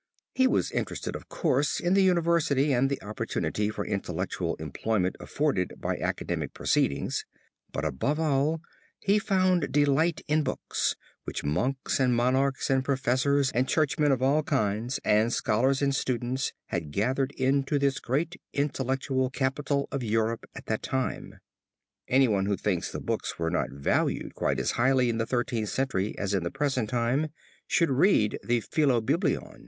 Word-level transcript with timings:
He 0.33 0.47
was 0.47 0.71
interested, 0.71 1.15
of 1.15 1.29
course, 1.29 1.79
in 1.79 1.93
the 1.93 2.01
University 2.01 2.73
and 2.73 2.89
the 2.89 2.99
opportunity 3.03 3.69
for 3.69 3.85
intellectual 3.85 4.55
employment 4.55 5.15
afforded 5.19 5.73
by 5.77 5.95
Academic 5.99 6.55
proceedings, 6.55 7.23
but 7.71 7.85
above 7.85 8.19
all 8.19 8.61
he 8.97 9.19
found 9.19 9.71
delight 9.71 10.21
in 10.27 10.41
books, 10.41 10.95
which 11.25 11.43
monks 11.43 11.99
and 11.99 12.15
monarchs 12.15 12.67
and 12.71 12.83
professors 12.83 13.51
and 13.51 13.67
churchmen 13.69 14.11
of 14.11 14.23
all 14.23 14.41
kinds 14.41 14.99
and 15.05 15.31
scholars 15.33 15.83
and 15.83 15.93
students 15.93 16.51
had 16.69 16.91
gathered 16.91 17.31
into 17.33 17.77
this 17.77 17.99
great 17.99 18.41
intellectual 18.53 19.29
capital 19.29 19.87
of 19.91 20.01
Europe 20.01 20.45
at 20.55 20.65
that 20.65 20.81
time. 20.81 21.35
Anyone 22.07 22.47
who 22.47 22.57
thinks 22.57 22.91
the 22.91 22.99
books 22.99 23.37
were 23.37 23.51
not 23.51 23.69
valued 23.69 24.33
quite 24.33 24.59
as 24.59 24.71
highly 24.71 25.11
in 25.11 25.19
the 25.19 25.27
Thirteenth 25.27 25.69
Century 25.69 26.17
as 26.17 26.33
at 26.33 26.41
the 26.41 26.49
present 26.49 26.89
time 26.89 27.27
should 27.67 27.91
read 27.91 28.39
the 28.43 28.61
Philobiblon. 28.61 29.59